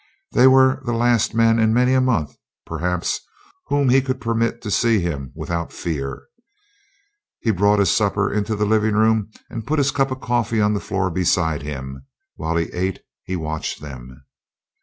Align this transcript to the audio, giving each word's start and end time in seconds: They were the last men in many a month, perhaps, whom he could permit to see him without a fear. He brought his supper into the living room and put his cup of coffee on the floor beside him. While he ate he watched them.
They 0.31 0.47
were 0.47 0.81
the 0.83 0.93
last 0.95 1.35
men 1.35 1.59
in 1.59 1.75
many 1.75 1.93
a 1.93 2.01
month, 2.01 2.35
perhaps, 2.65 3.19
whom 3.67 3.89
he 3.89 4.01
could 4.01 4.19
permit 4.19 4.59
to 4.63 4.71
see 4.71 4.99
him 4.99 5.31
without 5.35 5.69
a 5.71 5.75
fear. 5.75 6.23
He 7.39 7.51
brought 7.51 7.77
his 7.77 7.91
supper 7.91 8.33
into 8.33 8.55
the 8.55 8.65
living 8.65 8.95
room 8.95 9.29
and 9.47 9.67
put 9.67 9.77
his 9.77 9.91
cup 9.91 10.09
of 10.09 10.19
coffee 10.19 10.59
on 10.59 10.73
the 10.73 10.79
floor 10.79 11.11
beside 11.11 11.61
him. 11.61 12.03
While 12.33 12.55
he 12.57 12.71
ate 12.73 13.01
he 13.25 13.35
watched 13.35 13.79
them. 13.79 14.23